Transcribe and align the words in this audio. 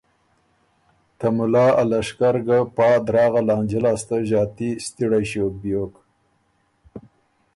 ته 1.17 1.27
مُلا 1.35 1.67
ا 1.81 1.83
لشکر 1.89 2.35
ګۀ 2.45 2.57
پا 2.75 2.87
دراغه 3.05 3.41
لانجۀ 3.47 3.79
لاسته 3.83 4.15
ݫاتي 4.29 4.69
ستِړئ 4.85 5.23
ݭیوک 5.29 5.53
بیوک، 5.61 5.93